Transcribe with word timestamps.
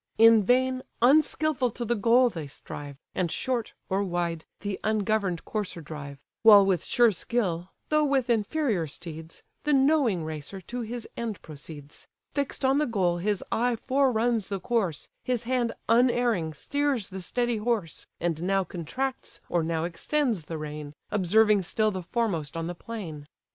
In 0.17 0.41
vain, 0.43 0.81
unskilful 1.03 1.69
to 1.69 1.85
the 1.85 1.93
goal 1.93 2.31
they 2.31 2.47
strive, 2.47 2.97
And 3.13 3.31
short, 3.31 3.75
or 3.87 4.03
wide, 4.03 4.45
the 4.61 4.79
ungovern'd 4.83 5.45
courser 5.45 5.79
drive: 5.81 6.17
While 6.41 6.65
with 6.65 6.83
sure 6.83 7.11
skill, 7.11 7.69
though 7.89 8.03
with 8.05 8.27
inferior 8.27 8.87
steeds, 8.87 9.43
The 9.63 9.73
knowing 9.73 10.23
racer 10.25 10.59
to 10.59 10.81
his 10.81 11.07
end 11.15 11.39
proceeds; 11.43 12.07
Fix'd 12.33 12.65
on 12.65 12.79
the 12.79 12.87
goal 12.87 13.17
his 13.19 13.43
eye 13.51 13.75
foreruns 13.75 14.47
the 14.49 14.59
course, 14.59 15.07
His 15.23 15.43
hand 15.43 15.71
unerring 15.87 16.53
steers 16.55 17.09
the 17.09 17.21
steady 17.21 17.57
horse, 17.57 18.07
And 18.19 18.41
now 18.41 18.63
contracts, 18.63 19.39
or 19.49 19.61
now 19.61 19.83
extends 19.83 20.45
the 20.45 20.57
rein, 20.57 20.95
Observing 21.11 21.61
still 21.61 21.91
the 21.91 22.01
foremost 22.01 22.57
on 22.57 22.65
the 22.65 22.73
plain. 22.73 23.27